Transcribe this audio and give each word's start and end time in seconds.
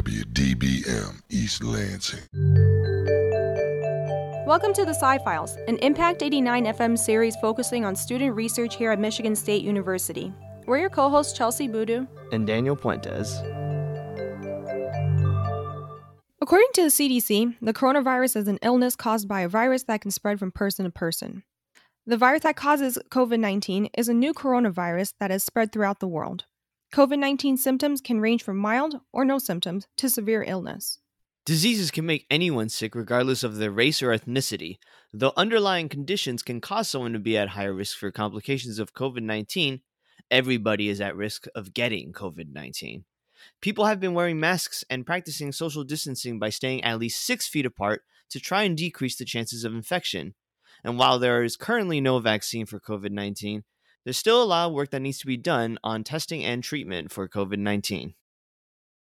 WDBM 0.00 1.20
East 1.28 1.62
Lansing. 1.62 2.20
Welcome 4.46 4.72
to 4.72 4.86
the 4.86 4.94
Sci 4.94 5.18
Files, 5.18 5.58
an 5.68 5.76
Impact 5.80 6.22
89 6.22 6.64
FM 6.64 6.98
series 6.98 7.36
focusing 7.36 7.84
on 7.84 7.94
student 7.94 8.34
research 8.34 8.76
here 8.76 8.92
at 8.92 8.98
Michigan 8.98 9.36
State 9.36 9.62
University. 9.62 10.32
We're 10.64 10.78
your 10.78 10.88
co 10.88 11.10
hosts, 11.10 11.38
Chelsie 11.38 11.70
Boodoo 11.70 12.06
and 12.32 12.46
Daniel 12.46 12.76
Puentes. 12.76 13.40
According 16.40 16.68
to 16.76 16.82
the 16.84 16.88
CDC, 16.88 17.56
the 17.60 17.74
coronavirus 17.74 18.36
is 18.36 18.48
an 18.48 18.58
illness 18.62 18.96
caused 18.96 19.28
by 19.28 19.42
a 19.42 19.48
virus 19.50 19.82
that 19.82 20.00
can 20.00 20.12
spread 20.12 20.38
from 20.38 20.50
person 20.50 20.86
to 20.86 20.90
person. 20.90 21.42
The 22.06 22.16
virus 22.16 22.44
that 22.44 22.56
causes 22.56 22.96
COVID 23.10 23.38
19 23.38 23.90
is 23.98 24.08
a 24.08 24.14
new 24.14 24.32
coronavirus 24.32 25.12
that 25.20 25.30
has 25.30 25.44
spread 25.44 25.72
throughout 25.72 26.00
the 26.00 26.08
world. 26.08 26.46
COVID 26.92 27.20
19 27.20 27.56
symptoms 27.56 28.00
can 28.00 28.20
range 28.20 28.42
from 28.42 28.56
mild 28.56 28.96
or 29.12 29.24
no 29.24 29.38
symptoms 29.38 29.86
to 29.96 30.10
severe 30.10 30.42
illness. 30.42 30.98
Diseases 31.46 31.92
can 31.92 32.04
make 32.04 32.26
anyone 32.28 32.68
sick 32.68 32.96
regardless 32.96 33.44
of 33.44 33.56
their 33.56 33.70
race 33.70 34.02
or 34.02 34.08
ethnicity, 34.08 34.78
though 35.12 35.32
underlying 35.36 35.88
conditions 35.88 36.42
can 36.42 36.60
cause 36.60 36.90
someone 36.90 37.12
to 37.12 37.20
be 37.20 37.38
at 37.38 37.50
higher 37.50 37.72
risk 37.72 37.96
for 37.96 38.10
complications 38.10 38.80
of 38.80 38.92
COVID 38.92 39.22
19. 39.22 39.82
Everybody 40.32 40.88
is 40.88 41.00
at 41.00 41.14
risk 41.14 41.46
of 41.54 41.74
getting 41.74 42.12
COVID 42.12 42.52
19. 42.52 43.04
People 43.60 43.84
have 43.84 44.00
been 44.00 44.14
wearing 44.14 44.40
masks 44.40 44.82
and 44.90 45.06
practicing 45.06 45.52
social 45.52 45.84
distancing 45.84 46.40
by 46.40 46.50
staying 46.50 46.82
at 46.82 46.98
least 46.98 47.24
six 47.24 47.46
feet 47.46 47.66
apart 47.66 48.02
to 48.30 48.40
try 48.40 48.64
and 48.64 48.76
decrease 48.76 49.16
the 49.16 49.24
chances 49.24 49.62
of 49.62 49.74
infection. 49.74 50.34
And 50.82 50.98
while 50.98 51.20
there 51.20 51.44
is 51.44 51.56
currently 51.56 52.00
no 52.00 52.18
vaccine 52.18 52.66
for 52.66 52.80
COVID 52.80 53.12
19, 53.12 53.62
there's 54.04 54.16
still 54.16 54.42
a 54.42 54.44
lot 54.44 54.68
of 54.68 54.72
work 54.72 54.90
that 54.90 55.00
needs 55.00 55.18
to 55.18 55.26
be 55.26 55.36
done 55.36 55.78
on 55.84 56.04
testing 56.04 56.44
and 56.44 56.62
treatment 56.62 57.12
for 57.12 57.28
COVID 57.28 57.58
19. 57.58 58.14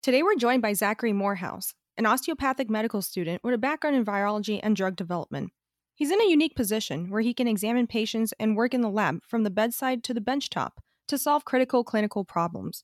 Today, 0.01 0.23
we're 0.23 0.35
joined 0.35 0.61
by 0.61 0.73
Zachary 0.73 1.13
Morehouse, 1.13 1.73
an 1.97 2.07
osteopathic 2.07 2.69
medical 2.69 3.01
student 3.01 3.43
with 3.43 3.53
a 3.53 3.59
background 3.59 3.95
in 3.95 4.03
virology 4.05 4.59
and 4.63 4.75
drug 4.75 4.95
development. 4.95 5.51
He's 5.93 6.09
in 6.09 6.21
a 6.21 6.29
unique 6.29 6.55
position 6.55 7.11
where 7.11 7.21
he 7.21 7.33
can 7.33 7.47
examine 7.47 7.85
patients 7.85 8.33
and 8.39 8.55
work 8.55 8.73
in 8.73 8.81
the 8.81 8.89
lab 8.89 9.19
from 9.27 9.43
the 9.43 9.51
bedside 9.51 10.03
to 10.05 10.13
the 10.13 10.21
benchtop 10.21 10.71
to 11.07 11.17
solve 11.17 11.45
critical 11.45 11.83
clinical 11.83 12.25
problems. 12.25 12.83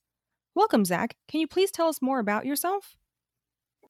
Welcome, 0.53 0.85
Zach. 0.85 1.15
Can 1.27 1.39
you 1.39 1.47
please 1.47 1.71
tell 1.71 1.87
us 1.87 2.01
more 2.01 2.19
about 2.19 2.45
yourself? 2.45 2.95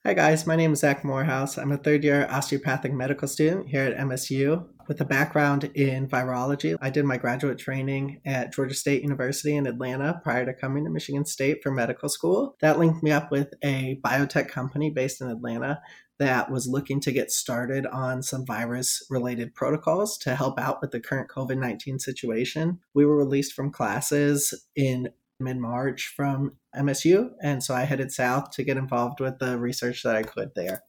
Hi, 0.05 0.13
guys. 0.13 0.47
My 0.47 0.55
name 0.55 0.71
is 0.71 0.79
Zach 0.79 1.03
Morehouse. 1.03 1.57
I'm 1.57 1.73
a 1.73 1.77
third 1.77 2.05
year 2.05 2.25
osteopathic 2.29 2.93
medical 2.93 3.27
student 3.27 3.67
here 3.67 3.83
at 3.83 3.97
MSU 3.97 4.65
with 4.87 5.01
a 5.01 5.05
background 5.05 5.65
in 5.75 6.07
virology. 6.07 6.77
I 6.81 6.89
did 6.89 7.05
my 7.05 7.17
graduate 7.17 7.57
training 7.57 8.21
at 8.25 8.53
Georgia 8.53 8.73
State 8.73 9.03
University 9.03 9.55
in 9.55 9.67
Atlanta 9.67 10.19
prior 10.23 10.45
to 10.45 10.53
coming 10.53 10.83
to 10.85 10.89
Michigan 10.89 11.25
State 11.25 11.61
for 11.61 11.71
medical 11.71 12.09
school. 12.09 12.55
That 12.61 12.79
linked 12.79 13.03
me 13.03 13.11
up 13.11 13.31
with 13.31 13.53
a 13.63 13.99
biotech 14.03 14.49
company 14.49 14.89
based 14.89 15.21
in 15.21 15.29
Atlanta 15.29 15.81
that 16.19 16.49
was 16.49 16.67
looking 16.67 16.99
to 17.01 17.11
get 17.11 17.31
started 17.31 17.85
on 17.85 18.23
some 18.23 18.45
virus 18.45 19.05
related 19.09 19.53
protocols 19.53 20.17
to 20.19 20.35
help 20.35 20.59
out 20.59 20.81
with 20.81 20.91
the 20.91 20.99
current 20.99 21.29
COVID 21.29 21.57
19 21.57 21.99
situation. 21.99 22.79
We 22.93 23.05
were 23.05 23.17
released 23.17 23.53
from 23.53 23.71
classes 23.71 24.65
in 24.75 25.09
mid 25.39 25.57
March 25.57 26.13
from 26.15 26.57
MSU, 26.75 27.29
and 27.43 27.63
so 27.63 27.75
I 27.75 27.83
headed 27.83 28.11
south 28.11 28.51
to 28.51 28.63
get 28.63 28.77
involved 28.77 29.19
with 29.19 29.39
the 29.39 29.57
research 29.57 30.03
that 30.03 30.15
I 30.15 30.23
could 30.23 30.51
there. 30.55 30.83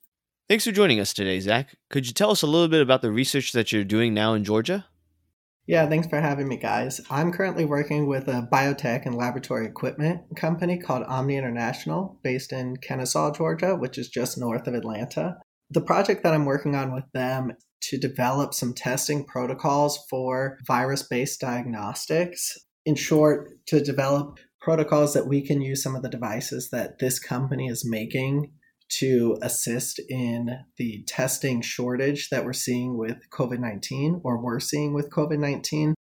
Thanks 0.49 0.65
for 0.65 0.73
joining 0.73 0.99
us 0.99 1.13
today, 1.13 1.41
Zach. 1.41 1.77
Could 1.91 2.07
you 2.07 2.15
tell 2.15 2.31
us 2.31 2.41
a 2.41 2.47
little 2.47 2.69
bit 2.69 2.81
about 2.81 3.03
the 3.03 3.13
research 3.13 3.53
that 3.53 3.71
you're 3.71 3.85
doing 3.85 4.15
now 4.15 4.33
in 4.33 4.45
Georgia? 4.45 4.87
Yeah, 5.67 5.87
thanks 5.87 6.09
for 6.09 6.23
having 6.23 6.49
me, 6.49 6.57
guys. 6.57 7.03
I'm 7.11 7.33
currently 7.33 7.67
working 7.67 8.07
with 8.07 8.29
a 8.29 8.49
biotech 8.51 9.05
and 9.05 9.15
laboratory 9.15 9.67
equipment 9.67 10.23
company 10.37 10.79
called 10.79 11.03
Omni 11.03 11.37
International, 11.37 12.19
based 12.25 12.55
in 12.55 12.79
Kennesaw, 12.79 13.35
Georgia, 13.35 13.77
which 13.77 13.99
is 13.99 14.09
just 14.09 14.39
north 14.39 14.67
of 14.67 14.73
Atlanta. 14.73 15.37
The 15.69 15.83
project 15.83 16.23
that 16.23 16.33
I'm 16.33 16.47
working 16.47 16.75
on 16.75 16.95
with 16.95 17.05
them 17.13 17.53
to 17.83 17.99
develop 17.99 18.55
some 18.55 18.73
testing 18.73 19.27
protocols 19.27 19.99
for 20.09 20.57
virus 20.67 21.03
based 21.03 21.43
diagnostics. 21.43 22.57
In 22.87 22.95
short, 22.95 23.51
to 23.67 23.85
develop 23.85 24.39
protocols 24.63 25.13
that 25.13 25.29
we 25.29 25.47
can 25.47 25.61
use 25.61 25.83
some 25.83 25.95
of 25.95 26.01
the 26.01 26.09
devices 26.09 26.71
that 26.71 27.01
this 27.01 27.19
company 27.19 27.67
is 27.67 27.85
making 27.87 28.53
to 28.89 29.39
assist 29.43 30.01
in 30.09 30.65
the 30.77 31.03
testing 31.07 31.61
shortage 31.61 32.31
that 32.31 32.45
we're 32.45 32.53
seeing 32.53 32.97
with 32.97 33.29
COVID 33.31 33.59
19 33.59 34.21
or 34.25 34.43
we're 34.43 34.61
seeing 34.61 34.95
with 34.95 35.11
COVID 35.11 35.39
19 35.39 35.95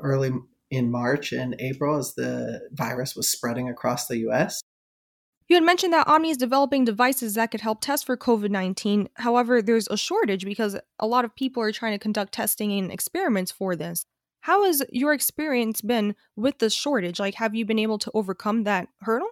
early 0.00 0.32
in 0.70 0.90
March 0.90 1.32
and 1.32 1.56
April 1.58 1.98
as 1.98 2.14
the 2.14 2.68
virus 2.72 3.14
was 3.16 3.30
spreading 3.30 3.68
across 3.68 4.06
the 4.06 4.18
US. 4.28 4.60
You 5.48 5.56
had 5.56 5.64
mentioned 5.64 5.92
that 5.92 6.06
Omni 6.06 6.30
is 6.30 6.36
developing 6.36 6.84
devices 6.84 7.34
that 7.34 7.50
could 7.50 7.60
help 7.60 7.80
test 7.80 8.06
for 8.06 8.16
COVID 8.16 8.50
19. 8.50 9.08
However, 9.14 9.60
there's 9.60 9.88
a 9.88 9.96
shortage 9.96 10.44
because 10.44 10.78
a 11.00 11.06
lot 11.06 11.24
of 11.24 11.34
people 11.34 11.62
are 11.62 11.72
trying 11.72 11.92
to 11.92 11.98
conduct 11.98 12.32
testing 12.32 12.72
and 12.72 12.92
experiments 12.92 13.50
for 13.50 13.74
this. 13.74 14.06
How 14.42 14.64
has 14.64 14.82
your 14.90 15.12
experience 15.12 15.80
been 15.82 16.14
with 16.36 16.58
the 16.58 16.70
shortage? 16.70 17.18
Like, 17.18 17.34
have 17.34 17.54
you 17.54 17.66
been 17.66 17.80
able 17.80 17.98
to 17.98 18.10
overcome 18.14 18.62
that 18.64 18.88
hurdle? 19.00 19.28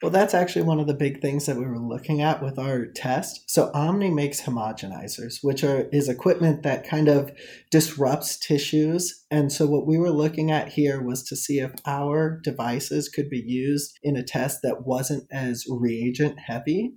Well, 0.00 0.12
that's 0.12 0.34
actually 0.34 0.62
one 0.62 0.78
of 0.78 0.86
the 0.86 0.94
big 0.94 1.20
things 1.20 1.46
that 1.46 1.56
we 1.56 1.66
were 1.66 1.80
looking 1.80 2.22
at 2.22 2.40
with 2.40 2.56
our 2.56 2.86
test. 2.86 3.50
So 3.50 3.72
Omni 3.74 4.10
makes 4.10 4.42
homogenizers, 4.42 5.38
which 5.42 5.64
are 5.64 5.88
is 5.92 6.08
equipment 6.08 6.62
that 6.62 6.86
kind 6.86 7.08
of 7.08 7.32
disrupts 7.72 8.38
tissues. 8.38 9.24
And 9.28 9.52
so 9.52 9.66
what 9.66 9.88
we 9.88 9.98
were 9.98 10.10
looking 10.10 10.52
at 10.52 10.68
here 10.68 11.02
was 11.02 11.24
to 11.24 11.36
see 11.36 11.58
if 11.58 11.72
our 11.84 12.40
devices 12.44 13.08
could 13.08 13.28
be 13.28 13.42
used 13.44 13.98
in 14.04 14.16
a 14.16 14.22
test 14.22 14.60
that 14.62 14.86
wasn't 14.86 15.24
as 15.32 15.64
reagent 15.68 16.38
heavy. 16.38 16.94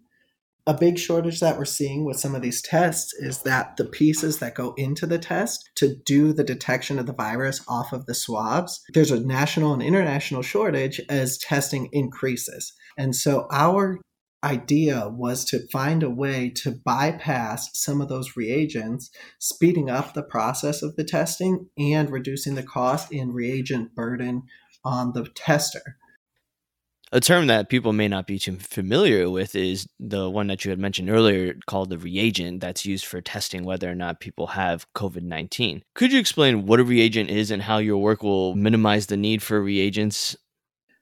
A 0.72 0.74
big 0.74 0.98
shortage 0.98 1.42
that 1.42 1.58
we're 1.58 1.66
seeing 1.66 2.06
with 2.06 2.18
some 2.18 2.34
of 2.34 2.42
these 2.42 2.62
tests 2.62 3.14
is 3.16 3.40
that 3.40 3.76
the 3.76 3.84
pieces 3.84 4.40
that 4.40 4.56
go 4.56 4.74
into 4.78 5.06
the 5.06 5.20
test 5.20 5.70
to 5.76 5.98
do 6.06 6.32
the 6.32 6.46
detection 6.46 6.98
of 6.98 7.08
the 7.08 7.14
virus 7.14 7.62
off 7.68 7.92
of 7.92 8.06
the 8.06 8.14
swabs, 8.14 8.82
there's 8.94 9.12
a 9.12 9.20
national 9.20 9.74
and 9.74 9.84
international 9.84 10.42
shortage 10.42 11.02
as 11.10 11.38
testing 11.38 11.90
increases. 11.92 12.72
And 12.98 13.14
so 13.14 13.48
our 13.52 14.00
idea 14.46 15.10
was 15.10 15.44
to 15.50 15.68
find 15.74 16.04
a 16.04 16.10
way 16.10 16.50
to 16.64 16.72
bypass 16.72 17.70
some 17.74 18.00
of 18.00 18.08
those 18.08 18.38
reagents, 18.38 19.12
speeding 19.40 19.90
up 19.90 20.14
the 20.14 20.24
process 20.24 20.82
of 20.82 20.96
the 20.96 21.04
testing 21.04 21.68
and 21.78 22.10
reducing 22.10 22.56
the 22.56 22.64
cost 22.64 23.12
and 23.12 23.36
reagent 23.36 23.94
burden 23.94 24.44
on 24.86 25.12
the 25.12 25.28
tester. 25.36 25.98
A 27.14 27.20
term 27.20 27.48
that 27.48 27.68
people 27.68 27.92
may 27.92 28.08
not 28.08 28.26
be 28.26 28.40
too 28.40 28.56
familiar 28.58 29.30
with 29.30 29.54
is 29.54 29.86
the 30.00 30.30
one 30.30 30.48
that 30.48 30.64
you 30.64 30.70
had 30.70 30.80
mentioned 30.80 31.10
earlier 31.10 31.56
called 31.68 31.90
the 31.90 31.98
reagent 31.98 32.62
that's 32.62 32.86
used 32.86 33.06
for 33.06 33.20
testing 33.20 33.66
whether 33.66 33.92
or 33.92 33.96
not 33.96 34.22
people 34.22 34.48
have 34.48 34.88
COVID 34.94 35.24
19. 35.24 35.84
Could 35.94 36.14
you 36.14 36.20
explain 36.20 36.66
what 36.66 36.80
a 36.80 36.86
reagent 36.86 37.30
is 37.30 37.52
and 37.52 37.64
how 37.64 37.80
your 37.80 37.98
work 37.98 38.24
will 38.24 38.56
minimize 38.56 39.08
the 39.08 39.18
need 39.18 39.44
for 39.44 39.62
reagents 39.62 40.38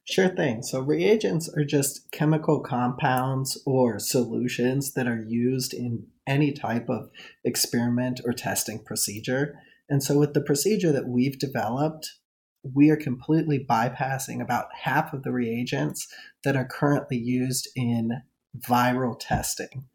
Sure 0.09 0.29
thing. 0.29 0.63
So, 0.63 0.79
reagents 0.79 1.47
are 1.55 1.63
just 1.63 2.11
chemical 2.11 2.61
compounds 2.61 3.61
or 3.63 3.99
solutions 3.99 4.93
that 4.93 5.07
are 5.07 5.23
used 5.23 5.71
in 5.71 6.07
any 6.25 6.51
type 6.51 6.89
of 6.89 7.11
experiment 7.43 8.19
or 8.25 8.33
testing 8.33 8.83
procedure. 8.83 9.59
And 9.87 10.01
so, 10.01 10.17
with 10.17 10.33
the 10.33 10.41
procedure 10.41 10.91
that 10.91 11.07
we've 11.07 11.37
developed, 11.37 12.13
we 12.63 12.89
are 12.89 12.97
completely 12.97 13.65
bypassing 13.69 14.41
about 14.41 14.67
half 14.81 15.13
of 15.13 15.23
the 15.23 15.31
reagents 15.31 16.07
that 16.43 16.55
are 16.55 16.67
currently 16.67 17.17
used 17.17 17.67
in 17.75 18.21
viral 18.57 19.15
testing. 19.19 19.85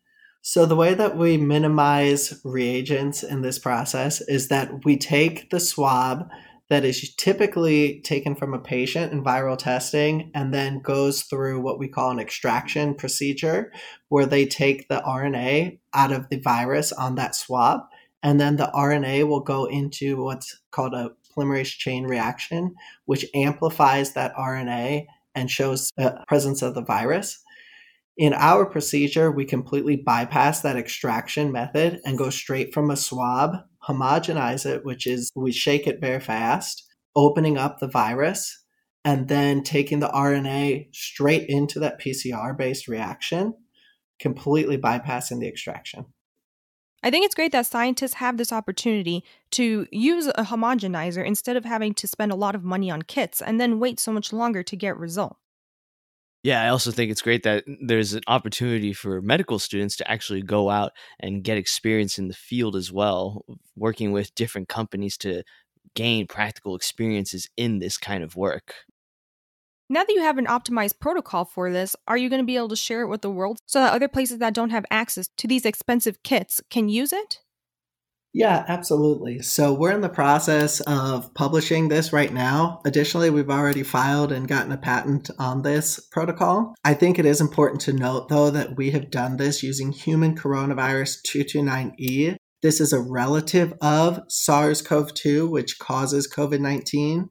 So, 0.42 0.66
the 0.66 0.76
way 0.76 0.92
that 0.94 1.16
we 1.16 1.38
minimize 1.38 2.40
reagents 2.44 3.22
in 3.22 3.42
this 3.42 3.58
process 3.58 4.20
is 4.20 4.48
that 4.48 4.84
we 4.84 4.98
take 4.98 5.48
the 5.50 5.60
swab 5.60 6.28
that 6.70 6.84
is 6.84 7.14
typically 7.14 8.00
taken 8.02 8.34
from 8.34 8.54
a 8.54 8.58
patient 8.58 9.12
in 9.12 9.22
viral 9.22 9.56
testing 9.56 10.30
and 10.34 10.52
then 10.52 10.80
goes 10.80 11.22
through 11.22 11.60
what 11.60 11.78
we 11.78 11.88
call 11.88 12.10
an 12.10 12.18
extraction 12.18 12.94
procedure 12.94 13.72
where 14.08 14.26
they 14.26 14.46
take 14.46 14.88
the 14.88 15.02
RNA 15.06 15.78
out 15.92 16.12
of 16.12 16.28
the 16.28 16.40
virus 16.40 16.92
on 16.92 17.14
that 17.16 17.34
swab 17.34 17.80
and 18.22 18.40
then 18.40 18.56
the 18.56 18.70
RNA 18.74 19.28
will 19.28 19.40
go 19.40 19.66
into 19.66 20.22
what's 20.22 20.58
called 20.70 20.94
a 20.94 21.10
polymerase 21.36 21.76
chain 21.76 22.04
reaction 22.04 22.74
which 23.06 23.26
amplifies 23.34 24.12
that 24.12 24.34
RNA 24.34 25.06
and 25.34 25.50
shows 25.50 25.90
the 25.96 26.22
presence 26.28 26.62
of 26.62 26.74
the 26.74 26.84
virus. 26.84 27.40
In 28.16 28.32
our 28.32 28.64
procedure, 28.64 29.32
we 29.32 29.44
completely 29.44 29.96
bypass 29.96 30.60
that 30.60 30.76
extraction 30.76 31.50
method 31.50 32.00
and 32.04 32.16
go 32.16 32.30
straight 32.30 32.72
from 32.72 32.90
a 32.90 32.96
swab 32.96 33.56
homogenize 33.88 34.66
it, 34.66 34.84
which 34.84 35.06
is 35.06 35.30
we 35.34 35.52
shake 35.52 35.86
it 35.86 36.00
very 36.00 36.20
fast, 36.20 36.84
opening 37.14 37.58
up 37.58 37.78
the 37.78 37.88
virus, 37.88 38.64
and 39.04 39.28
then 39.28 39.62
taking 39.62 40.00
the 40.00 40.08
RNA 40.08 40.94
straight 40.94 41.48
into 41.48 41.78
that 41.80 42.00
PCR 42.00 42.56
based 42.56 42.88
reaction, 42.88 43.54
completely 44.18 44.78
bypassing 44.78 45.40
the 45.40 45.48
extraction. 45.48 46.06
I 47.04 47.10
think 47.10 47.26
it's 47.26 47.34
great 47.34 47.52
that 47.52 47.66
scientists 47.66 48.14
have 48.14 48.38
this 48.38 48.50
opportunity 48.50 49.24
to 49.50 49.86
use 49.92 50.26
a 50.26 50.44
homogenizer 50.44 51.22
instead 51.22 51.54
of 51.54 51.66
having 51.66 51.92
to 51.94 52.06
spend 52.06 52.32
a 52.32 52.34
lot 52.34 52.54
of 52.54 52.64
money 52.64 52.90
on 52.90 53.02
kits 53.02 53.42
and 53.42 53.60
then 53.60 53.78
wait 53.78 54.00
so 54.00 54.10
much 54.10 54.32
longer 54.32 54.62
to 54.62 54.74
get 54.74 54.96
results. 54.96 55.36
Yeah, 56.42 56.62
I 56.62 56.68
also 56.68 56.90
think 56.90 57.10
it's 57.10 57.20
great 57.20 57.42
that 57.42 57.64
there's 57.86 58.14
an 58.14 58.22
opportunity 58.26 58.94
for 58.94 59.20
medical 59.20 59.58
students 59.58 59.96
to 59.96 60.10
actually 60.10 60.40
go 60.40 60.70
out 60.70 60.92
and 61.20 61.44
get 61.44 61.58
experience 61.58 62.18
in 62.18 62.28
the 62.28 62.34
field 62.34 62.74
as 62.74 62.90
well, 62.90 63.44
working 63.76 64.12
with 64.12 64.34
different 64.34 64.70
companies 64.70 65.18
to 65.18 65.42
gain 65.94 66.26
practical 66.26 66.74
experiences 66.74 67.50
in 67.58 67.80
this 67.80 67.98
kind 67.98 68.24
of 68.24 68.34
work. 68.34 68.74
Now 69.90 70.02
that 70.02 70.12
you 70.12 70.22
have 70.22 70.38
an 70.38 70.46
optimized 70.46 70.98
protocol 70.98 71.44
for 71.44 71.70
this, 71.70 71.94
are 72.08 72.16
you 72.16 72.30
going 72.30 72.40
to 72.40 72.46
be 72.46 72.56
able 72.56 72.68
to 72.68 72.76
share 72.76 73.02
it 73.02 73.08
with 73.08 73.20
the 73.20 73.30
world 73.30 73.58
so 73.66 73.80
that 73.80 73.92
other 73.92 74.08
places 74.08 74.38
that 74.38 74.54
don't 74.54 74.70
have 74.70 74.86
access 74.90 75.28
to 75.36 75.46
these 75.46 75.66
expensive 75.66 76.22
kits 76.22 76.62
can 76.70 76.88
use 76.88 77.12
it? 77.12 77.40
Yeah, 78.32 78.64
absolutely. 78.66 79.42
So 79.42 79.72
we're 79.72 79.92
in 79.92 80.00
the 80.00 80.08
process 80.08 80.80
of 80.80 81.32
publishing 81.34 81.88
this 81.88 82.12
right 82.12 82.32
now. 82.32 82.80
Additionally, 82.84 83.30
we've 83.30 83.50
already 83.50 83.84
filed 83.84 84.32
and 84.32 84.48
gotten 84.48 84.72
a 84.72 84.76
patent 84.76 85.30
on 85.38 85.62
this 85.62 86.00
protocol. 86.10 86.74
I 86.82 86.94
think 86.94 87.18
it 87.18 87.26
is 87.26 87.40
important 87.40 87.80
to 87.82 87.92
note, 87.92 88.28
though, 88.28 88.50
that 88.50 88.76
we 88.76 88.90
have 88.90 89.10
done 89.10 89.36
this 89.36 89.62
using 89.62 89.92
human 89.92 90.34
coronavirus 90.34 91.18
229E. 91.28 92.36
This 92.60 92.80
is 92.80 92.92
a 92.92 93.00
relative 93.00 93.74
of 93.80 94.20
SARS 94.28 94.82
CoV 94.82 95.14
2, 95.14 95.46
which 95.46 95.78
causes 95.78 96.26
COVID 96.26 96.58
19. 96.58 97.28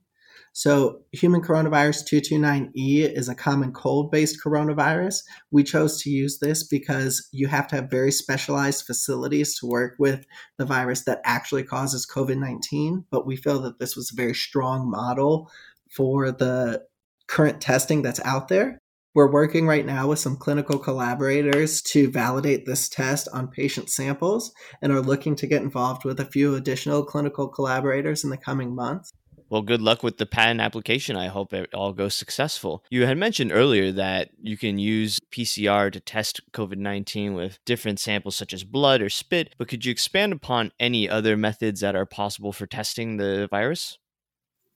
So, 0.56 1.02
human 1.12 1.42
coronavirus 1.42 2.04
229E 2.08 3.12
is 3.18 3.28
a 3.28 3.34
common 3.34 3.74
cold 3.74 4.12
based 4.12 4.38
coronavirus. 4.44 5.24
We 5.50 5.64
chose 5.64 6.00
to 6.04 6.12
use 6.12 6.38
this 6.38 6.64
because 6.64 7.28
you 7.32 7.48
have 7.48 7.68
to 7.70 7.78
have 7.78 7.90
very 7.90 8.12
specialized 8.12 8.86
facilities 8.86 9.58
to 9.60 9.66
work 9.66 9.96
with 9.98 10.26
the 10.60 10.66
virus 10.66 11.06
that 11.06 11.22
actually 11.26 11.64
causes 11.64 12.06
COVID 12.06 12.38
19. 12.38 13.06
But 13.10 13.26
we 13.26 13.36
feel 13.36 13.60
that 13.62 13.80
this 13.80 13.96
was 13.96 14.12
a 14.12 14.16
very 14.16 14.36
strong 14.36 14.92
model 14.92 15.50
for 15.90 16.32
the 16.32 16.84
current 17.28 17.60
testing 17.60 18.04
that's 18.04 18.24
out 18.24 18.48
there. 18.48 18.78
We're 19.16 19.32
working 19.32 19.66
right 19.66 19.86
now 19.86 20.08
with 20.08 20.20
some 20.20 20.38
clinical 20.38 20.78
collaborators 20.78 21.82
to 21.84 22.12
validate 22.12 22.66
this 22.66 22.90
test 22.90 23.28
on 23.34 23.48
patient 23.48 23.90
samples 23.90 24.52
and 24.82 24.92
are 24.92 25.02
looking 25.02 25.36
to 25.38 25.48
get 25.48 25.62
involved 25.64 26.04
with 26.04 26.20
a 26.20 26.26
few 26.26 26.56
additional 26.56 27.04
clinical 27.04 27.48
collaborators 27.48 28.24
in 28.24 28.30
the 28.30 28.38
coming 28.38 28.76
months. 28.76 29.12
Well, 29.54 29.62
good 29.62 29.84
luck 29.84 30.02
with 30.02 30.18
the 30.18 30.26
patent 30.26 30.62
application. 30.62 31.16
I 31.16 31.28
hope 31.28 31.54
it 31.54 31.72
all 31.76 31.94
goes 31.94 32.16
successful. 32.16 32.84
You 32.90 33.06
had 33.06 33.20
mentioned 33.20 33.52
earlier 33.52 33.92
that 33.92 34.32
you 34.42 34.58
can 34.58 34.80
use 34.80 35.20
PCR 35.32 35.92
to 35.92 36.00
test 36.00 36.42
COVID 36.54 36.78
19 36.78 37.36
with 37.36 37.64
different 37.64 38.00
samples 38.00 38.36
such 38.36 38.52
as 38.52 38.64
blood 38.64 39.00
or 39.00 39.10
spit, 39.10 39.54
but 39.60 39.68
could 39.68 39.86
you 39.86 39.92
expand 39.92 40.34
upon 40.34 40.72
any 40.80 41.08
other 41.08 41.38
methods 41.38 41.82
that 41.82 41.96
are 41.96 42.08
possible 42.08 42.52
for 42.52 42.66
testing 42.66 43.18
the 43.18 43.48
virus? 43.52 44.00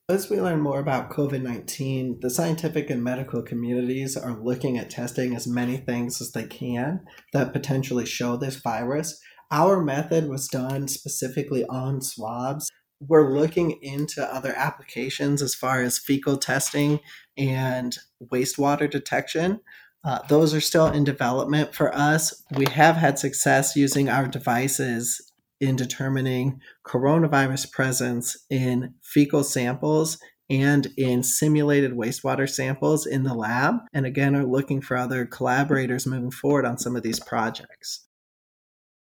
As 0.09 0.29
we 0.29 0.39
learn 0.39 0.61
more 0.61 0.79
about 0.79 1.09
COVID 1.09 1.41
19, 1.41 2.19
the 2.21 2.29
scientific 2.29 2.91
and 2.91 3.03
medical 3.03 3.41
communities 3.41 4.15
are 4.15 4.39
looking 4.39 4.77
at 4.77 4.91
testing 4.91 5.35
as 5.35 5.47
many 5.47 5.77
things 5.77 6.21
as 6.21 6.33
they 6.33 6.45
can 6.45 6.99
that 7.33 7.51
potentially 7.51 8.05
show 8.05 8.37
this 8.37 8.57
virus. 8.57 9.19
Our 9.49 9.83
method 9.83 10.29
was 10.29 10.47
done 10.47 10.87
specifically 10.87 11.65
on 11.65 12.01
swabs 12.01 12.69
we're 12.99 13.33
looking 13.33 13.71
into 13.81 14.23
other 14.23 14.53
applications 14.55 15.41
as 15.41 15.53
far 15.53 15.81
as 15.81 15.97
fecal 15.97 16.37
testing 16.37 16.99
and 17.37 17.97
wastewater 18.31 18.89
detection. 18.89 19.59
Uh, 20.03 20.19
those 20.29 20.53
are 20.53 20.61
still 20.61 20.87
in 20.87 21.03
development 21.03 21.75
for 21.75 21.93
us. 21.93 22.43
We 22.55 22.65
have 22.71 22.95
had 22.95 23.19
success 23.19 23.75
using 23.75 24.09
our 24.09 24.27
devices 24.27 25.31
in 25.59 25.75
determining 25.75 26.61
coronavirus 26.85 27.71
presence 27.71 28.37
in 28.49 28.93
fecal 29.01 29.43
samples 29.43 30.17
and 30.49 30.87
in 30.97 31.23
simulated 31.23 31.91
wastewater 31.91 32.49
samples 32.49 33.05
in 33.05 33.23
the 33.23 33.33
lab. 33.33 33.75
And 33.93 34.05
again, 34.05 34.35
are 34.35 34.45
looking 34.45 34.81
for 34.81 34.95
other 34.95 35.25
collaborators 35.25 36.05
moving 36.05 36.31
forward 36.31 36.65
on 36.65 36.77
some 36.77 36.95
of 36.95 37.03
these 37.03 37.19
projects. 37.19 38.05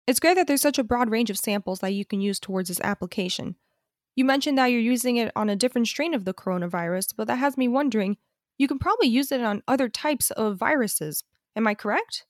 It's 0.06 0.20
great 0.20 0.34
that 0.34 0.46
there's 0.46 0.62
such 0.62 0.78
a 0.78 0.84
broad 0.84 1.10
range 1.10 1.31
of 1.31 1.38
samples 1.38 1.81
that 1.81 1.93
you 1.93 2.04
can 2.04 2.20
use 2.20 2.40
towards 2.40 2.69
this 2.69 2.81
application. 2.81 3.56
You 4.17 4.25
mentioned 4.25 4.57
that 4.57 4.67
you're 4.67 4.81
using 4.81 5.19
it 5.19 5.31
on 5.37 5.51
a 5.51 5.57
different 5.57 5.89
strain 5.89 6.15
of 6.15 6.25
the 6.25 6.33
coronavirus, 6.33 7.13
but 7.17 7.27
that 7.27 7.37
has 7.37 7.59
me 7.59 7.69
wondering 7.69 8.17
you 8.57 8.67
can 8.67 8.79
probably 8.79 9.09
use 9.09 9.31
it 9.31 9.43
on 9.43 9.63
other 9.69 9.91
types 9.91 10.31
of 10.31 10.57
viruses. 10.57 11.23
Am 11.55 11.67
I 11.67 11.75
correct? 11.75 12.25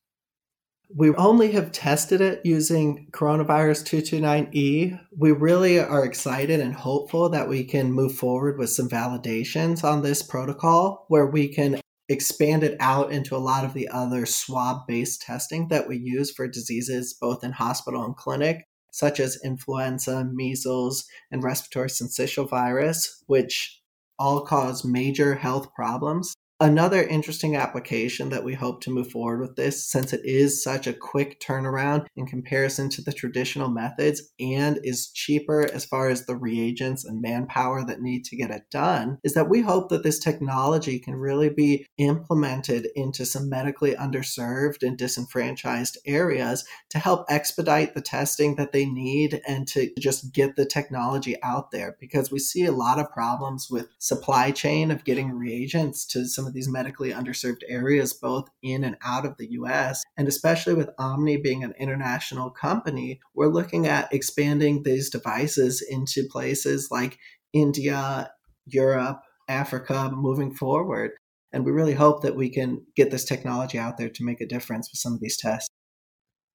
We 0.92 1.14
only 1.14 1.52
have 1.52 1.70
tested 1.70 2.20
it 2.20 2.40
using 2.44 3.08
coronavirus 3.12 3.84
229E. 3.84 5.00
We 5.16 5.30
really 5.30 5.78
are 5.78 6.04
excited 6.04 6.58
and 6.58 6.74
hopeful 6.74 7.28
that 7.30 7.48
we 7.48 7.62
can 7.62 7.92
move 7.92 8.14
forward 8.14 8.58
with 8.58 8.70
some 8.70 8.88
validations 8.88 9.84
on 9.84 10.02
this 10.02 10.24
protocol 10.24 11.06
where 11.08 11.26
we 11.26 11.48
can 11.48 11.80
expand 12.08 12.64
it 12.64 12.76
out 12.80 13.12
into 13.12 13.36
a 13.36 13.38
lot 13.38 13.64
of 13.64 13.74
the 13.74 13.88
other 13.88 14.26
swab 14.26 14.86
based 14.88 15.22
testing 15.22 15.68
that 15.68 15.88
we 15.88 15.96
use 15.96 16.32
for 16.32 16.46
diseases 16.46 17.14
both 17.20 17.42
in 17.42 17.52
hospital 17.52 18.04
and 18.04 18.16
clinic 18.16 18.64
such 18.96 19.20
as 19.20 19.38
influenza, 19.44 20.24
measles, 20.24 21.04
and 21.30 21.42
respiratory 21.44 21.90
syncytial 21.90 22.48
virus, 22.48 23.22
which 23.26 23.82
all 24.18 24.40
cause 24.40 24.86
major 24.86 25.34
health 25.34 25.74
problems. 25.74 26.34
Another 26.58 27.02
interesting 27.02 27.54
application 27.54 28.30
that 28.30 28.42
we 28.42 28.54
hope 28.54 28.80
to 28.80 28.90
move 28.90 29.10
forward 29.10 29.40
with 29.40 29.56
this, 29.56 29.84
since 29.84 30.14
it 30.14 30.22
is 30.24 30.62
such 30.62 30.86
a 30.86 30.94
quick 30.94 31.38
turnaround 31.38 32.06
in 32.16 32.24
comparison 32.24 32.88
to 32.88 33.02
the 33.02 33.12
traditional 33.12 33.68
methods 33.68 34.22
and 34.40 34.80
is 34.82 35.08
cheaper 35.08 35.70
as 35.70 35.84
far 35.84 36.08
as 36.08 36.24
the 36.24 36.34
reagents 36.34 37.04
and 37.04 37.20
manpower 37.20 37.84
that 37.84 38.00
need 38.00 38.24
to 38.24 38.36
get 38.36 38.50
it 38.50 38.62
done, 38.70 39.18
is 39.22 39.34
that 39.34 39.50
we 39.50 39.60
hope 39.60 39.90
that 39.90 40.02
this 40.02 40.18
technology 40.18 40.98
can 40.98 41.16
really 41.16 41.50
be 41.50 41.86
implemented 41.98 42.88
into 42.96 43.26
some 43.26 43.50
medically 43.50 43.94
underserved 43.94 44.82
and 44.82 44.96
disenfranchised 44.96 45.98
areas 46.06 46.64
to 46.88 46.98
help 46.98 47.26
expedite 47.28 47.92
the 47.92 48.00
testing 48.00 48.56
that 48.56 48.72
they 48.72 48.86
need 48.86 49.42
and 49.46 49.68
to 49.68 49.90
just 49.98 50.32
get 50.32 50.56
the 50.56 50.64
technology 50.64 51.36
out 51.42 51.70
there 51.70 51.98
because 52.00 52.30
we 52.30 52.38
see 52.38 52.64
a 52.64 52.72
lot 52.72 52.98
of 52.98 53.12
problems 53.12 53.68
with 53.70 53.88
supply 53.98 54.50
chain 54.50 54.90
of 54.90 55.04
getting 55.04 55.32
reagents 55.32 56.06
to 56.06 56.24
some 56.24 56.45
some 56.46 56.50
of 56.50 56.54
these 56.54 56.68
medically 56.68 57.10
underserved 57.10 57.62
areas, 57.68 58.12
both 58.12 58.48
in 58.62 58.84
and 58.84 58.96
out 59.04 59.26
of 59.26 59.36
the 59.36 59.50
US. 59.52 60.04
And 60.16 60.28
especially 60.28 60.74
with 60.74 60.90
Omni 60.96 61.38
being 61.38 61.64
an 61.64 61.74
international 61.76 62.50
company, 62.50 63.18
we're 63.34 63.52
looking 63.52 63.88
at 63.88 64.12
expanding 64.12 64.84
these 64.84 65.10
devices 65.10 65.84
into 65.90 66.22
places 66.30 66.88
like 66.88 67.18
India, 67.52 68.30
Europe, 68.64 69.22
Africa 69.48 70.12
moving 70.14 70.54
forward. 70.54 71.12
And 71.52 71.64
we 71.64 71.72
really 71.72 71.94
hope 71.94 72.22
that 72.22 72.36
we 72.36 72.48
can 72.48 72.86
get 72.94 73.10
this 73.10 73.24
technology 73.24 73.78
out 73.78 73.98
there 73.98 74.10
to 74.10 74.24
make 74.24 74.40
a 74.40 74.46
difference 74.46 74.88
with 74.92 75.00
some 75.00 75.14
of 75.14 75.20
these 75.20 75.36
tests. 75.36 75.68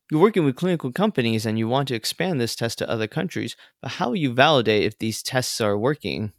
You're 0.09 0.21
working 0.21 0.45
with 0.45 0.55
clinical 0.55 0.93
companies 0.93 1.45
and 1.45 1.59
you 1.59 1.67
want 1.67 1.89
to 1.89 1.95
expand 1.95 2.39
this 2.39 2.55
test 2.55 2.77
to 2.77 2.89
other 2.89 3.07
countries, 3.07 3.57
but 3.81 3.91
how 3.91 4.09
will 4.09 4.15
you 4.15 4.33
validate 4.33 4.83
if 4.83 4.99
these 4.99 5.21
tests 5.21 5.59
are 5.59 5.77
working? 5.77 6.31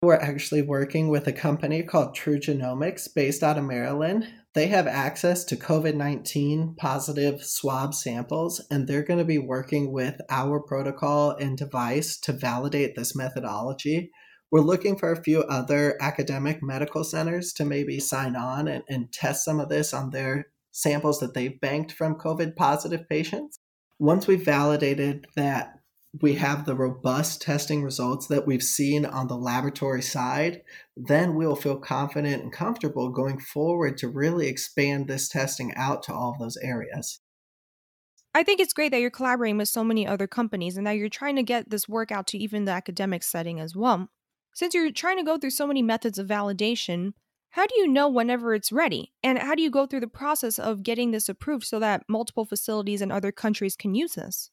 We're 0.00 0.14
actually 0.14 0.62
working 0.62 1.08
with 1.08 1.26
a 1.26 1.32
company 1.32 1.82
called 1.82 2.14
True 2.14 2.38
Genomics 2.38 3.12
based 3.12 3.42
out 3.42 3.58
of 3.58 3.64
Maryland. 3.64 4.28
They 4.54 4.68
have 4.68 4.86
access 4.86 5.42
to 5.46 5.56
COVID 5.56 5.96
19 5.96 6.76
positive 6.78 7.42
swab 7.42 7.94
samples, 7.94 8.64
and 8.70 8.86
they're 8.86 9.02
going 9.02 9.18
to 9.18 9.24
be 9.24 9.38
working 9.38 9.92
with 9.92 10.20
our 10.30 10.60
protocol 10.60 11.32
and 11.32 11.58
device 11.58 12.16
to 12.20 12.32
validate 12.32 12.94
this 12.94 13.16
methodology. 13.16 14.12
We're 14.52 14.60
looking 14.60 14.96
for 14.96 15.10
a 15.10 15.20
few 15.20 15.42
other 15.42 15.96
academic 16.00 16.62
medical 16.62 17.02
centers 17.02 17.52
to 17.54 17.64
maybe 17.64 17.98
sign 17.98 18.36
on 18.36 18.68
and, 18.68 18.84
and 18.88 19.12
test 19.12 19.44
some 19.44 19.58
of 19.58 19.68
this 19.68 19.92
on 19.92 20.10
their 20.10 20.46
samples 20.70 21.18
that 21.18 21.34
they've 21.34 21.60
banked 21.60 21.90
from 21.90 22.14
COVID 22.14 22.54
positive 22.54 23.08
patients. 23.08 23.58
Once 23.98 24.28
we've 24.28 24.44
validated 24.44 25.26
that 25.34 25.77
we 26.20 26.34
have 26.34 26.64
the 26.64 26.74
robust 26.74 27.42
testing 27.42 27.82
results 27.82 28.26
that 28.28 28.46
we've 28.46 28.62
seen 28.62 29.04
on 29.04 29.28
the 29.28 29.36
laboratory 29.36 30.02
side, 30.02 30.62
then 30.96 31.34
we'll 31.34 31.56
feel 31.56 31.76
confident 31.76 32.42
and 32.42 32.52
comfortable 32.52 33.10
going 33.10 33.38
forward 33.38 33.98
to 33.98 34.08
really 34.08 34.48
expand 34.48 35.06
this 35.06 35.28
testing 35.28 35.74
out 35.74 36.02
to 36.04 36.14
all 36.14 36.32
of 36.32 36.38
those 36.38 36.56
areas. 36.58 37.20
I 38.34 38.42
think 38.42 38.60
it's 38.60 38.72
great 38.72 38.90
that 38.92 39.00
you're 39.00 39.10
collaborating 39.10 39.58
with 39.58 39.68
so 39.68 39.82
many 39.82 40.06
other 40.06 40.26
companies 40.26 40.76
and 40.76 40.86
that 40.86 40.96
you're 40.96 41.08
trying 41.08 41.36
to 41.36 41.42
get 41.42 41.70
this 41.70 41.88
work 41.88 42.12
out 42.12 42.26
to 42.28 42.38
even 42.38 42.64
the 42.64 42.72
academic 42.72 43.22
setting 43.22 43.58
as 43.58 43.74
well. 43.74 44.08
Since 44.54 44.74
you're 44.74 44.92
trying 44.92 45.18
to 45.18 45.24
go 45.24 45.38
through 45.38 45.50
so 45.50 45.66
many 45.66 45.82
methods 45.82 46.18
of 46.18 46.26
validation, 46.26 47.12
how 47.50 47.66
do 47.66 47.74
you 47.76 47.88
know 47.88 48.08
whenever 48.08 48.54
it's 48.54 48.70
ready? 48.70 49.12
And 49.22 49.38
how 49.38 49.54
do 49.54 49.62
you 49.62 49.70
go 49.70 49.86
through 49.86 50.00
the 50.00 50.08
process 50.08 50.58
of 50.58 50.82
getting 50.82 51.10
this 51.10 51.28
approved 51.28 51.64
so 51.64 51.78
that 51.80 52.04
multiple 52.08 52.44
facilities 52.44 53.00
in 53.00 53.10
other 53.10 53.32
countries 53.32 53.76
can 53.76 53.94
use 53.94 54.14
this? 54.14 54.50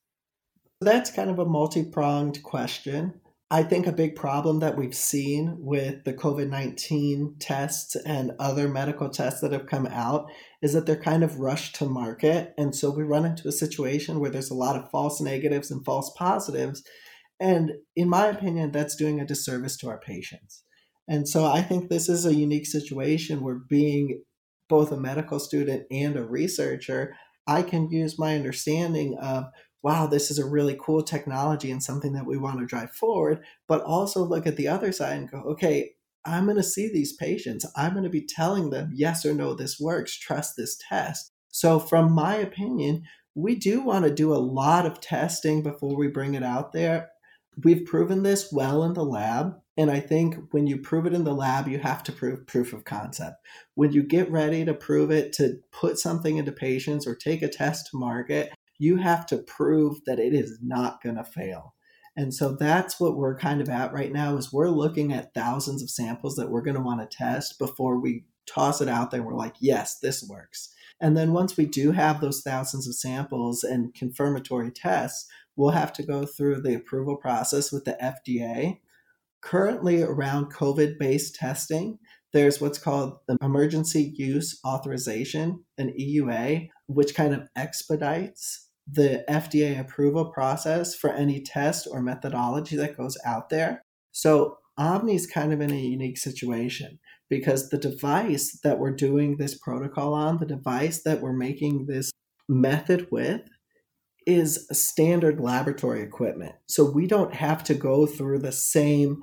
That's 0.81 1.11
kind 1.11 1.29
of 1.29 1.39
a 1.39 1.45
multi 1.45 1.83
pronged 1.83 2.43
question. 2.43 3.21
I 3.51 3.61
think 3.63 3.85
a 3.85 3.91
big 3.91 4.15
problem 4.15 4.59
that 4.59 4.75
we've 4.75 4.95
seen 4.95 5.57
with 5.59 6.03
the 6.03 6.13
COVID 6.13 6.49
19 6.49 7.35
tests 7.39 7.95
and 7.95 8.31
other 8.39 8.67
medical 8.67 9.09
tests 9.09 9.41
that 9.41 9.51
have 9.51 9.67
come 9.67 9.85
out 9.85 10.29
is 10.61 10.73
that 10.73 10.85
they're 10.85 10.99
kind 10.99 11.23
of 11.23 11.39
rushed 11.39 11.75
to 11.75 11.85
market. 11.85 12.53
And 12.57 12.75
so 12.75 12.89
we 12.89 13.03
run 13.03 13.25
into 13.25 13.47
a 13.47 13.53
situation 13.53 14.19
where 14.19 14.31
there's 14.31 14.49
a 14.49 14.55
lot 14.55 14.75
of 14.75 14.89
false 14.89 15.21
negatives 15.21 15.69
and 15.69 15.85
false 15.85 16.11
positives. 16.17 16.83
And 17.39 17.73
in 17.95 18.09
my 18.09 18.27
opinion, 18.27 18.71
that's 18.71 18.95
doing 18.95 19.19
a 19.19 19.25
disservice 19.25 19.77
to 19.77 19.89
our 19.89 19.99
patients. 19.99 20.63
And 21.07 21.27
so 21.27 21.45
I 21.45 21.61
think 21.61 21.89
this 21.89 22.09
is 22.09 22.25
a 22.25 22.33
unique 22.33 22.65
situation 22.65 23.43
where 23.43 23.59
being 23.69 24.23
both 24.67 24.91
a 24.91 24.97
medical 24.97 25.39
student 25.39 25.83
and 25.91 26.15
a 26.17 26.23
researcher, 26.23 27.15
I 27.45 27.61
can 27.61 27.91
use 27.91 28.17
my 28.17 28.35
understanding 28.35 29.17
of, 29.21 29.45
wow, 29.85 30.07
this 30.07 30.31
is 30.31 30.39
a 30.39 30.49
really 30.49 30.75
cool 30.81 31.03
technology 31.03 31.69
and 31.69 31.83
something 31.83 32.13
that 32.13 32.25
we 32.25 32.37
want 32.37 32.57
to 32.57 32.65
drive 32.65 32.89
forward, 32.89 33.39
but 33.67 33.83
also 33.83 34.23
look 34.23 34.47
at 34.47 34.57
the 34.57 34.67
other 34.67 34.91
side 34.91 35.15
and 35.15 35.29
go, 35.29 35.37
okay, 35.41 35.91
I'm 36.25 36.45
going 36.45 36.57
to 36.57 36.63
see 36.63 36.89
these 36.91 37.13
patients. 37.13 37.67
I'm 37.75 37.91
going 37.91 38.03
to 38.03 38.09
be 38.09 38.25
telling 38.25 38.71
them, 38.71 38.89
yes 38.95 39.23
or 39.27 39.35
no, 39.35 39.53
this 39.53 39.79
works, 39.79 40.17
trust 40.17 40.55
this 40.57 40.75
test. 40.89 41.31
So, 41.49 41.79
from 41.79 42.11
my 42.11 42.33
opinion, 42.33 43.03
we 43.35 43.53
do 43.53 43.79
want 43.79 44.05
to 44.05 44.11
do 44.11 44.33
a 44.33 44.41
lot 44.41 44.87
of 44.87 45.01
testing 45.01 45.61
before 45.61 45.95
we 45.95 46.07
bring 46.07 46.33
it 46.33 46.41
out 46.41 46.73
there. 46.73 47.09
We've 47.63 47.85
proven 47.85 48.23
this 48.23 48.51
well 48.51 48.83
in 48.83 48.93
the 48.93 49.05
lab. 49.05 49.53
And 49.77 49.91
I 49.91 49.99
think 49.99 50.35
when 50.49 50.65
you 50.65 50.79
prove 50.79 51.05
it 51.05 51.13
in 51.13 51.25
the 51.25 51.35
lab, 51.35 51.67
you 51.67 51.77
have 51.77 52.01
to 52.03 52.11
prove 52.11 52.47
proof 52.47 52.73
of 52.73 52.85
concept. 52.85 53.35
When 53.75 53.91
you 53.91 54.01
get 54.01 54.31
ready 54.31 54.65
to 54.65 54.73
prove 54.73 55.11
it, 55.11 55.31
to 55.33 55.59
put 55.71 55.99
something 55.99 56.37
into 56.37 56.51
patients 56.51 57.05
or 57.05 57.13
take 57.13 57.43
a 57.43 57.49
test 57.49 57.91
to 57.91 57.97
market, 57.97 58.51
you 58.79 58.97
have 58.97 59.25
to 59.27 59.37
prove 59.37 60.03
that 60.05 60.19
it 60.19 60.33
is 60.33 60.59
not 60.61 61.01
going 61.01 61.15
to 61.15 61.23
fail. 61.23 61.75
And 62.17 62.33
so 62.33 62.55
that's 62.55 62.99
what 62.99 63.17
we're 63.17 63.37
kind 63.37 63.61
of 63.61 63.69
at 63.69 63.93
right 63.93 64.11
now 64.11 64.37
is 64.37 64.53
we're 64.53 64.69
looking 64.69 65.11
at 65.11 65.33
thousands 65.33 65.83
of 65.83 65.89
samples 65.89 66.35
that 66.35 66.49
we're 66.49 66.61
going 66.61 66.75
to 66.75 66.81
want 66.81 67.01
to 67.01 67.17
test 67.17 67.59
before 67.59 67.99
we 67.99 68.23
toss 68.47 68.79
it 68.79 68.87
out 68.87 69.11
there. 69.11 69.21
We're 69.21 69.35
like, 69.35 69.55
yes, 69.59 69.99
this 69.99 70.23
works. 70.23 70.73
And 71.01 71.17
then 71.17 71.33
once 71.33 71.57
we 71.57 71.65
do 71.65 71.91
have 71.91 72.21
those 72.21 72.41
thousands 72.41 72.87
of 72.87 72.95
samples 72.95 73.63
and 73.63 73.93
confirmatory 73.93 74.71
tests, 74.71 75.27
we'll 75.57 75.71
have 75.71 75.91
to 75.93 76.03
go 76.03 76.25
through 76.25 76.61
the 76.61 76.75
approval 76.75 77.17
process 77.17 77.71
with 77.71 77.83
the 77.83 77.97
FDA. 78.01 78.79
Currently, 79.41 80.01
around 80.01 80.53
COVID 80.53 80.97
based 80.97 81.35
testing, 81.35 81.99
there's 82.33 82.59
what's 82.59 82.79
called 82.79 83.19
the 83.27 83.37
Emergency 83.41 84.13
Use 84.15 84.59
Authorization, 84.65 85.63
an 85.77 85.93
EUA, 85.99 86.69
which 86.87 87.13
kind 87.13 87.33
of 87.33 87.47
expedites 87.55 88.64
the 88.87 89.23
FDA 89.29 89.79
approval 89.79 90.25
process 90.25 90.95
for 90.95 91.11
any 91.11 91.41
test 91.41 91.87
or 91.89 92.01
methodology 92.01 92.75
that 92.75 92.97
goes 92.97 93.17
out 93.25 93.49
there. 93.49 93.81
So 94.11 94.57
Omni's 94.77 95.27
kind 95.27 95.53
of 95.53 95.61
in 95.61 95.71
a 95.71 95.77
unique 95.77 96.17
situation 96.17 96.99
because 97.29 97.69
the 97.69 97.77
device 97.77 98.59
that 98.63 98.77
we're 98.77 98.95
doing 98.95 99.37
this 99.37 99.57
protocol 99.57 100.13
on, 100.13 100.37
the 100.37 100.45
device 100.45 101.01
that 101.03 101.21
we're 101.21 101.33
making 101.33 101.87
this 101.87 102.11
method 102.47 103.07
with, 103.11 103.41
is 104.27 104.67
standard 104.71 105.39
laboratory 105.39 106.01
equipment. 106.01 106.53
So 106.67 106.89
we 106.89 107.07
don't 107.07 107.33
have 107.33 107.63
to 107.65 107.73
go 107.73 108.05
through 108.05 108.39
the 108.39 108.51
same 108.51 109.21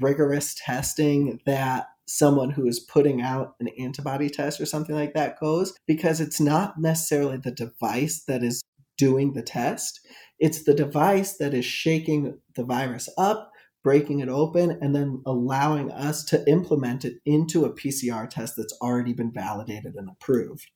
rigorous 0.00 0.54
testing 0.54 1.40
that 1.46 1.86
someone 2.06 2.50
who 2.50 2.66
is 2.66 2.80
putting 2.80 3.22
out 3.22 3.54
an 3.60 3.68
antibody 3.78 4.28
test 4.28 4.60
or 4.60 4.66
something 4.66 4.94
like 4.94 5.14
that 5.14 5.40
goes 5.40 5.72
because 5.86 6.20
it's 6.20 6.40
not 6.40 6.78
necessarily 6.78 7.38
the 7.38 7.50
device 7.50 8.24
that 8.26 8.42
is 8.42 8.62
doing 9.02 9.32
the 9.32 9.42
test. 9.42 10.00
It's 10.38 10.64
the 10.64 10.74
device 10.74 11.36
that 11.38 11.54
is 11.54 11.64
shaking 11.64 12.38
the 12.54 12.64
virus 12.64 13.08
up 13.18 13.52
breaking 13.82 14.20
it 14.20 14.28
open, 14.28 14.78
and 14.80 14.94
then 14.94 15.22
allowing 15.26 15.90
us 15.90 16.24
to 16.24 16.48
implement 16.48 17.04
it 17.04 17.14
into 17.26 17.64
a 17.64 17.74
PCR 17.74 18.28
test 18.28 18.54
that's 18.56 18.76
already 18.80 19.12
been 19.12 19.32
validated 19.32 19.94
and 19.96 20.08
approved. 20.08 20.70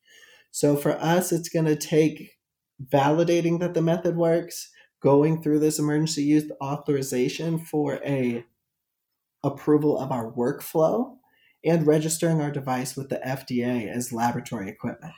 So 0.51 0.75
for 0.75 0.91
us, 0.91 1.31
it's 1.31 1.49
going 1.49 1.65
to 1.65 1.75
take 1.75 2.31
validating 2.83 3.59
that 3.59 3.73
the 3.73 3.81
method 3.81 4.15
works, 4.15 4.69
going 5.01 5.41
through 5.41 5.59
this 5.59 5.79
emergency 5.79 6.23
use 6.23 6.51
authorization 6.61 7.59
for 7.59 7.99
a 8.05 8.43
approval 9.43 9.97
of 9.97 10.11
our 10.11 10.31
workflow, 10.33 11.15
and 11.63 11.87
registering 11.87 12.41
our 12.41 12.51
device 12.51 12.95
with 12.95 13.09
the 13.09 13.21
FDA 13.25 13.89
as 13.89 14.11
laboratory 14.11 14.69
equipment. 14.69 15.13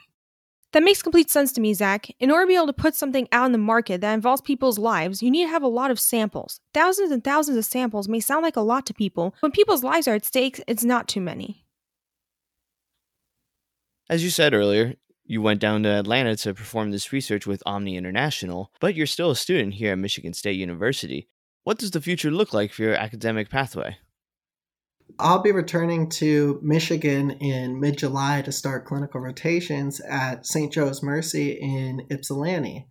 That 0.72 0.84
makes 0.84 1.02
complete 1.02 1.30
sense 1.30 1.52
to 1.52 1.60
me, 1.60 1.74
Zach. 1.74 2.08
In 2.20 2.30
order 2.30 2.44
to 2.44 2.48
be 2.48 2.54
able 2.54 2.68
to 2.68 2.72
put 2.72 2.94
something 2.94 3.28
out 3.32 3.46
in 3.46 3.52
the 3.52 3.58
market 3.58 4.00
that 4.00 4.14
involves 4.14 4.40
people's 4.40 4.78
lives, 4.78 5.22
you 5.22 5.30
need 5.30 5.44
to 5.44 5.50
have 5.50 5.64
a 5.64 5.68
lot 5.68 5.90
of 5.90 5.98
samples. 5.98 6.60
Thousands 6.72 7.10
and 7.10 7.24
thousands 7.24 7.56
of 7.58 7.64
samples 7.64 8.08
may 8.08 8.20
sound 8.20 8.44
like 8.44 8.56
a 8.56 8.60
lot 8.60 8.86
to 8.86 8.94
people. 8.94 9.34
When 9.40 9.50
people's 9.50 9.82
lives 9.82 10.06
are 10.06 10.14
at 10.14 10.24
stake, 10.24 10.62
it's 10.68 10.84
not 10.84 11.08
too 11.08 11.20
many. 11.20 11.64
As 14.08 14.22
you 14.22 14.30
said 14.30 14.54
earlier, 14.54 14.94
you 15.24 15.42
went 15.42 15.60
down 15.60 15.82
to 15.84 15.88
Atlanta 15.88 16.36
to 16.36 16.54
perform 16.54 16.90
this 16.90 17.12
research 17.12 17.46
with 17.46 17.62
Omni 17.66 17.96
International, 17.96 18.72
but 18.80 18.94
you're 18.94 19.06
still 19.06 19.30
a 19.30 19.36
student 19.36 19.74
here 19.74 19.92
at 19.92 19.98
Michigan 19.98 20.34
State 20.34 20.56
University. 20.56 21.28
What 21.64 21.78
does 21.78 21.92
the 21.92 22.00
future 22.00 22.30
look 22.30 22.52
like 22.52 22.72
for 22.72 22.82
your 22.82 22.94
academic 22.94 23.50
pathway? 23.50 23.98
I'll 25.18 25.42
be 25.42 25.52
returning 25.52 26.08
to 26.10 26.58
Michigan 26.62 27.30
in 27.32 27.80
mid 27.80 27.98
July 27.98 28.42
to 28.42 28.52
start 28.52 28.86
clinical 28.86 29.20
rotations 29.20 30.00
at 30.00 30.46
St. 30.46 30.72
Joe's 30.72 31.02
Mercy 31.02 31.52
in 31.52 32.06
Ypsilanti. 32.10 32.86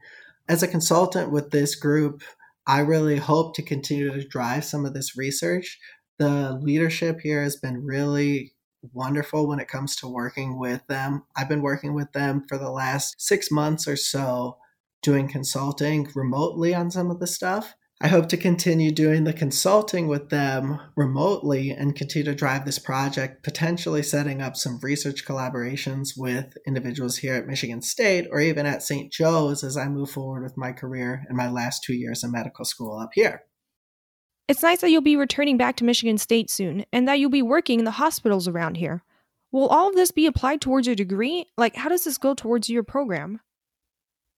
As 0.48 0.64
a 0.64 0.68
consultant 0.68 1.32
with 1.32 1.52
this 1.52 1.76
group, 1.76 2.24
I 2.66 2.80
really 2.80 3.18
hope 3.18 3.56
to 3.56 3.62
continue 3.62 4.12
to 4.12 4.28
drive 4.28 4.66
some 4.66 4.86
of 4.86 4.94
this 4.94 5.18
research. 5.18 5.80
The 6.18 6.60
leadership 6.62 7.20
here 7.22 7.44
has 7.44 7.56
been 7.56 7.86
really 7.86 8.54
wonderful 8.94 9.48
when 9.48 9.60
it 9.60 9.68
comes 9.68 9.96
to 9.98 10.08
working 10.08 10.58
with 10.58 10.86
them. 10.88 11.24
I've 11.36 11.50
been 11.50 11.62
working 11.62 11.94
with 11.94 12.12
them 12.14 12.46
for 12.48 12.58
the 12.58 12.72
last 12.72 13.22
six 13.22 13.52
months 13.52 13.88
or 13.88 13.96
so, 13.96 14.58
doing 15.02 15.28
consulting 15.28 16.08
remotely 16.16 16.74
on 16.74 16.92
some 16.92 17.12
of 17.12 17.20
the 17.20 17.28
stuff. 17.28 17.76
I 18.01 18.08
hope 18.08 18.29
to 18.29 18.38
continue 18.38 18.91
doing 18.91 19.25
the 19.25 19.34
consulting 19.34 20.08
with 20.08 20.29
them 20.29 20.79
remotely 20.96 21.72
and 21.72 21.98
continue 21.98 22.24
to 22.32 22.36
drive 22.36 22.63
this 22.63 22.79
project, 22.79 23.44
potentially 23.44 24.03
setting 24.03 24.41
up 24.41 24.56
some 24.56 24.79
research 24.82 25.25
collaborations 25.25 26.12
with 26.15 26.58
individuals 26.65 27.18
here 27.18 27.36
at 27.36 27.46
Michigan 27.46 27.82
State 27.82 28.27
or 28.32 28.39
even 28.39 28.65
at 28.65 28.84
St. 28.84 29.12
Joe's 29.12 29.65
as 29.65 29.75
I 29.75 29.89
move 29.89 30.10
forward 30.10 30.44
with 30.44 30.56
my 30.56 30.72
career 30.72 31.25
in 31.29 31.36
my 31.36 31.50
last 31.50 31.84
two 31.84 31.94
years 31.94 32.24
in 32.24 32.32
medical 32.32 32.63
school 32.63 32.98
up 32.98 33.10
here. 33.13 33.44
It's 34.48 34.63
nice 34.63 34.79
that 34.79 34.91
you'll 34.91 35.01
be 35.01 35.18
returning 35.18 35.58
back 35.58 35.75
to 35.75 35.84
Michigan 35.84 36.18
State 36.18 36.50
soon 36.50 36.86
and 36.94 37.06
that 37.06 37.20
you'll 37.20 37.29
be 37.29 37.41
working 37.41 37.79
in 37.79 37.86
the 37.86 37.91
hospitals 37.91 38.48
around 38.48 38.77
here. 38.77 39.03
Will 39.51 39.68
all 39.68 39.89
of 39.89 39.96
this 39.96 40.12
be 40.12 40.25
applied 40.25 40.62
towards 40.62 40.88
your 40.88 40.96
degree? 40.96 41.48
Like, 41.58 41.75
how 41.75 41.89
does 41.89 42.06
this 42.06 42.18
go 42.18 42.34
towards 42.34 42.70
your 42.70 42.84
program? 42.84 43.41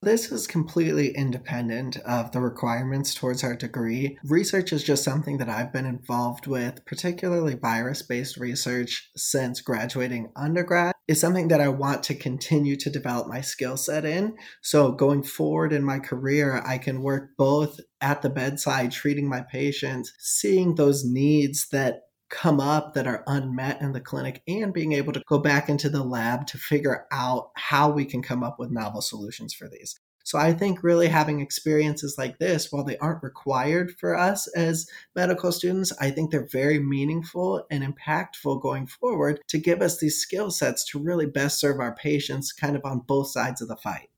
This 0.03 0.31
is 0.31 0.47
completely 0.47 1.09
independent 1.15 1.97
of 1.97 2.31
the 2.31 2.41
requirements 2.41 3.13
towards 3.13 3.43
our 3.43 3.55
degree. 3.55 4.17
Research 4.23 4.73
is 4.73 4.83
just 4.83 5.03
something 5.03 5.37
that 5.37 5.47
I've 5.47 5.71
been 5.71 5.85
involved 5.85 6.47
with, 6.47 6.83
particularly 6.85 7.53
virus 7.53 8.01
based 8.01 8.37
research 8.37 9.11
since 9.15 9.61
graduating 9.61 10.31
undergrad, 10.35 10.95
is 11.07 11.19
something 11.19 11.49
that 11.49 11.61
I 11.61 11.67
want 11.67 12.01
to 12.03 12.15
continue 12.15 12.75
to 12.77 12.89
develop 12.89 13.27
my 13.27 13.41
skill 13.41 13.77
set 13.77 14.03
in. 14.03 14.37
So, 14.63 14.91
going 14.91 15.21
forward 15.21 15.71
in 15.71 15.83
my 15.83 15.99
career, 15.99 16.63
I 16.65 16.79
can 16.79 17.03
work 17.03 17.37
both 17.37 17.79
at 18.01 18.23
the 18.23 18.29
bedside, 18.31 18.91
treating 18.91 19.29
my 19.29 19.41
patients, 19.41 20.13
seeing 20.17 20.73
those 20.73 21.05
needs 21.05 21.67
that 21.69 22.05
come 22.31 22.59
up 22.59 22.93
that 22.93 23.05
are 23.05 23.23
unmet 23.27 23.81
in 23.81 23.91
the 23.91 23.99
clinic 23.99 24.41
and 24.47 24.73
being 24.73 24.93
able 24.93 25.13
to 25.13 25.21
go 25.27 25.37
back 25.37 25.69
into 25.69 25.89
the 25.89 26.03
lab 26.03 26.47
to 26.47 26.57
figure 26.57 27.05
out 27.11 27.51
how 27.55 27.91
we 27.91 28.05
can 28.05 28.23
come 28.23 28.43
up 28.43 28.57
with 28.57 28.71
novel 28.71 29.01
solutions 29.01 29.53
for 29.53 29.67
these. 29.67 29.99
So 30.23 30.37
I 30.37 30.53
think 30.53 30.83
really 30.83 31.07
having 31.07 31.41
experiences 31.41 32.15
like 32.17 32.37
this, 32.37 32.71
while 32.71 32.83
they 32.83 32.97
aren't 32.97 33.23
required 33.23 33.95
for 33.99 34.15
us 34.15 34.47
as 34.55 34.87
medical 35.15 35.51
students, 35.51 35.91
I 35.99 36.11
think 36.11 36.31
they're 36.31 36.47
very 36.51 36.79
meaningful 36.79 37.65
and 37.71 37.83
impactful 37.83 38.61
going 38.61 38.87
forward 38.87 39.41
to 39.47 39.57
give 39.57 39.81
us 39.81 39.99
these 39.99 40.19
skill 40.19 40.51
sets 40.51 40.85
to 40.85 40.99
really 40.99 41.25
best 41.25 41.59
serve 41.59 41.79
our 41.79 41.95
patients 41.95 42.53
kind 42.53 42.75
of 42.75 42.85
on 42.85 42.99
both 42.99 43.31
sides 43.31 43.61
of 43.61 43.67
the 43.67 43.75
fight. 43.75 44.10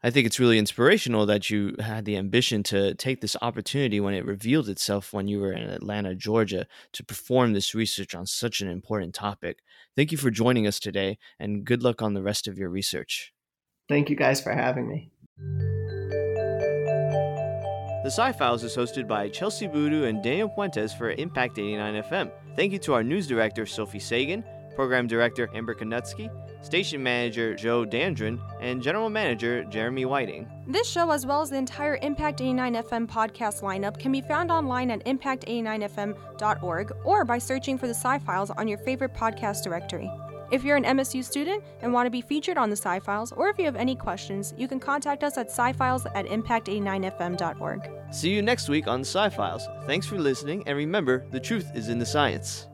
I 0.00 0.10
think 0.10 0.26
it's 0.26 0.38
really 0.38 0.58
inspirational 0.58 1.26
that 1.26 1.50
you 1.50 1.74
had 1.80 2.04
the 2.04 2.16
ambition 2.16 2.62
to 2.64 2.94
take 2.94 3.20
this 3.20 3.36
opportunity 3.42 3.98
when 3.98 4.14
it 4.14 4.24
revealed 4.24 4.68
itself 4.68 5.12
when 5.12 5.26
you 5.26 5.40
were 5.40 5.52
in 5.52 5.68
Atlanta, 5.68 6.14
Georgia, 6.14 6.68
to 6.92 7.04
perform 7.04 7.52
this 7.52 7.74
research 7.74 8.14
on 8.14 8.24
such 8.24 8.60
an 8.60 8.68
important 8.68 9.12
topic. 9.12 9.58
Thank 9.96 10.12
you 10.12 10.18
for 10.18 10.30
joining 10.30 10.68
us 10.68 10.78
today, 10.78 11.18
and 11.40 11.64
good 11.64 11.82
luck 11.82 12.00
on 12.00 12.14
the 12.14 12.22
rest 12.22 12.46
of 12.46 12.56
your 12.58 12.68
research. 12.68 13.32
Thank 13.88 14.08
you 14.08 14.14
guys 14.14 14.40
for 14.40 14.52
having 14.52 14.88
me. 14.88 15.10
The 18.04 18.10
Sci 18.12 18.32
Files 18.32 18.62
is 18.62 18.76
hosted 18.76 19.08
by 19.08 19.28
Chelsie 19.28 19.72
Boodoo 19.72 20.08
and 20.08 20.22
Daniel 20.22 20.48
Puentes 20.48 20.96
for 20.96 21.10
Impact 21.10 21.58
89 21.58 22.04
FM. 22.04 22.30
Thank 22.54 22.72
you 22.72 22.78
to 22.78 22.94
our 22.94 23.02
news 23.02 23.26
director, 23.26 23.66
Sophie 23.66 23.98
Sagan, 23.98 24.44
program 24.76 25.08
director, 25.08 25.50
Amber 25.54 25.74
Konutsky, 25.74 26.30
station 26.62 27.02
manager 27.02 27.54
Joe 27.54 27.84
Dandrin, 27.84 28.40
and 28.60 28.82
general 28.82 29.10
manager 29.10 29.64
Jeremy 29.64 30.04
Whiting. 30.04 30.48
This 30.66 30.88
show, 30.88 31.10
as 31.10 31.26
well 31.26 31.40
as 31.42 31.50
the 31.50 31.56
entire 31.56 31.98
Impact 32.02 32.40
89 32.40 32.74
FM 32.74 33.06
podcast 33.08 33.62
lineup, 33.62 33.98
can 33.98 34.12
be 34.12 34.20
found 34.20 34.50
online 34.50 34.90
at 34.90 35.04
impact89fm.org 35.04 36.92
or 37.04 37.24
by 37.24 37.38
searching 37.38 37.78
for 37.78 37.86
the 37.86 37.94
Sci 37.94 38.18
Files 38.20 38.50
on 38.50 38.68
your 38.68 38.78
favorite 38.78 39.14
podcast 39.14 39.62
directory. 39.62 40.10
If 40.50 40.64
you're 40.64 40.76
an 40.76 40.84
MSU 40.84 41.22
student 41.22 41.62
and 41.82 41.92
want 41.92 42.06
to 42.06 42.10
be 42.10 42.22
featured 42.22 42.56
on 42.56 42.70
the 42.70 42.76
Sci 42.76 43.00
Files, 43.00 43.32
or 43.32 43.48
if 43.48 43.58
you 43.58 43.66
have 43.66 43.76
any 43.76 43.94
questions, 43.94 44.54
you 44.56 44.66
can 44.66 44.80
contact 44.80 45.22
us 45.22 45.36
at 45.36 45.50
scifiles 45.50 46.06
at 46.14 46.26
impact89fm.org. 46.26 47.90
See 48.10 48.30
you 48.30 48.40
next 48.40 48.70
week 48.70 48.88
on 48.88 49.00
Sci 49.00 49.28
Files. 49.30 49.68
Thanks 49.86 50.06
for 50.06 50.18
listening, 50.18 50.62
and 50.66 50.76
remember, 50.76 51.26
the 51.30 51.40
truth 51.40 51.70
is 51.74 51.90
in 51.90 51.98
the 51.98 52.06
science. 52.06 52.66